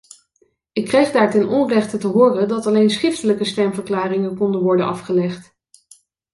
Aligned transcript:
Ik 0.71 0.85
kreeg 0.87 1.11
daar 1.11 1.31
ten 1.31 1.47
onrechte 1.47 1.97
te 1.97 2.07
horen 2.07 2.47
dat 2.47 2.65
alleen 2.67 2.89
schriftelijke 2.89 3.43
stemverklaringen 3.43 4.35
konden 4.37 4.61
worden 4.61 4.85
afgelegd. 4.85 5.55